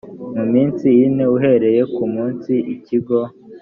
[0.35, 3.19] mu minsi ine uhereye ku munsi ikigo